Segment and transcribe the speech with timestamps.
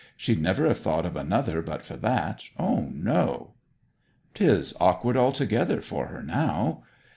[0.17, 3.51] She'd never have thought of another but for that O no!'
[4.33, 6.81] ''Tis awkward, altogether, for her now.'